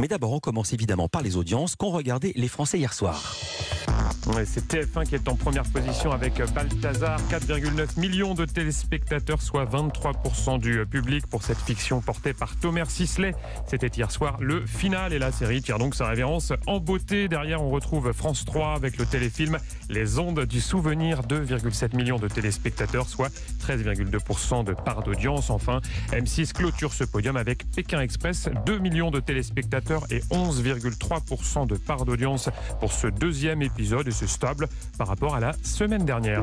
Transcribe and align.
Mais 0.00 0.08
d'abord, 0.08 0.32
on 0.32 0.40
commence 0.40 0.72
évidemment 0.72 1.08
par 1.08 1.20
les 1.20 1.36
audiences 1.36 1.76
qu'ont 1.76 1.90
regardé 1.90 2.32
les 2.34 2.48
Français 2.48 2.78
hier 2.78 2.94
soir. 2.94 3.36
C'est 4.44 4.66
TF1 4.66 5.06
qui 5.06 5.14
est 5.14 5.28
en 5.28 5.34
première 5.34 5.64
position 5.64 6.12
avec 6.12 6.40
Balthazar, 6.54 7.18
4,9 7.30 7.98
millions 7.98 8.34
de 8.34 8.44
téléspectateurs, 8.44 9.42
soit 9.42 9.64
23% 9.64 10.58
du 10.58 10.84
public 10.86 11.26
pour 11.26 11.42
cette 11.42 11.58
fiction 11.58 12.00
portée 12.00 12.32
par 12.32 12.56
Thomas 12.56 12.86
Sisley. 12.86 13.34
C'était 13.66 13.88
hier 13.88 14.10
soir 14.10 14.36
le 14.40 14.64
final 14.66 15.12
et 15.12 15.18
la 15.18 15.32
série 15.32 15.62
tire 15.62 15.78
donc 15.78 15.94
sa 15.94 16.06
révérence 16.06 16.52
en 16.66 16.80
beauté. 16.80 17.28
Derrière, 17.28 17.62
on 17.62 17.70
retrouve 17.70 18.12
France 18.12 18.44
3 18.44 18.74
avec 18.74 18.98
le 18.98 19.06
téléfilm 19.06 19.58
Les 19.88 20.18
ondes 20.18 20.44
du 20.44 20.60
souvenir, 20.60 21.22
2,7 21.22 21.96
millions 21.96 22.18
de 22.18 22.28
téléspectateurs, 22.28 23.08
soit 23.08 23.32
13,2% 23.66 24.64
de 24.64 24.74
part 24.74 25.02
d'audience. 25.02 25.50
Enfin, 25.50 25.80
M6 26.12 26.52
clôture 26.52 26.92
ce 26.92 27.04
podium 27.04 27.36
avec 27.36 27.70
Pékin 27.70 28.00
Express, 28.00 28.48
2 28.66 28.78
millions 28.78 29.10
de 29.10 29.20
téléspectateurs 29.20 30.04
et 30.10 30.20
11,3% 30.30 31.66
de 31.66 31.76
part 31.76 32.04
d'audience 32.04 32.48
pour 32.80 32.92
ce 32.92 33.06
deuxième 33.06 33.62
épisode 33.62 34.08
stable 34.26 34.68
par 34.98 35.08
rapport 35.08 35.34
à 35.34 35.40
la 35.40 35.52
semaine 35.62 36.04
dernière. 36.04 36.42